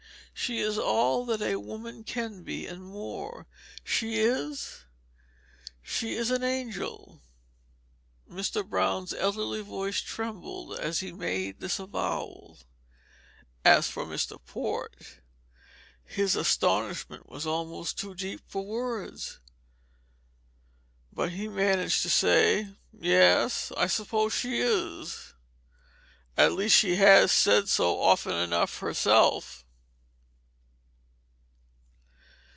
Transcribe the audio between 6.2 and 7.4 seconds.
an angel!"